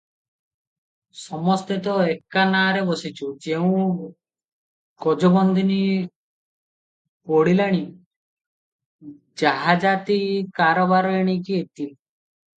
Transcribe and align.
ସମସ୍ତେ 1.23 1.75
ତ 1.87 1.91
ଏକା 2.13 2.45
ନାରେ 2.53 2.79
ବସିଛୁଁ- 2.87 3.27
ଯେଉଁ 3.47 3.83
ଗଜବନ୍ଧନୀ 5.05 5.77
ପଡ଼ିଲାଣି, 7.31 7.83
ଜାହାଜାତି 9.43 10.17
କାରବାର 10.61 11.13
ଏଣିକି 11.19 11.61
ଇତି। 11.65 11.87